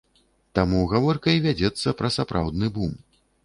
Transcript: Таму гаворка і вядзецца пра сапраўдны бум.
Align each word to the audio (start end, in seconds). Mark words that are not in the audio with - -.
Таму 0.59 0.79
гаворка 0.93 1.29
і 1.39 1.43
вядзецца 1.45 1.95
пра 2.03 2.13
сапраўдны 2.19 2.75
бум. 2.79 3.01